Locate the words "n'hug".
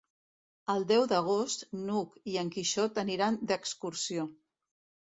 1.83-2.17